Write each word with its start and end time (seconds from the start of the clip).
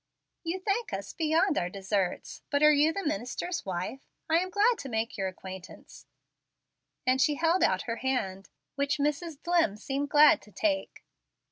"You 0.43 0.59
thank 0.59 0.93
us 0.93 1.13
beyond 1.13 1.59
our 1.59 1.69
deserts. 1.69 2.41
But 2.49 2.63
are 2.63 2.73
you 2.73 2.91
the 2.91 3.05
minister's 3.05 3.67
wife? 3.67 3.99
I 4.27 4.37
am 4.39 4.49
glad 4.49 4.79
to 4.79 4.89
make 4.89 5.15
your 5.15 5.27
acquaintance"; 5.27 6.07
and 7.05 7.21
she 7.21 7.35
held 7.35 7.61
out 7.61 7.83
her 7.83 7.97
hand, 7.97 8.49
which 8.73 8.97
Mrs. 8.97 9.37
Dlimm 9.43 9.77
seemed 9.77 10.09
glad 10.09 10.41
to 10.41 10.51
take. 10.51 11.03